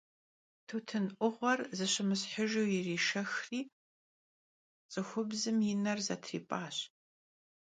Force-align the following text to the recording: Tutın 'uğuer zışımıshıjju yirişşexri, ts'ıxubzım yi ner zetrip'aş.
Tutın 0.67 1.05
'uğuer 1.17 1.59
zışımıshıjju 1.77 2.63
yirişşexri, 2.73 3.59
ts'ıxubzım 4.89 5.57
yi 5.65 5.73
ner 5.83 5.99
zetrip'aş. 6.07 6.77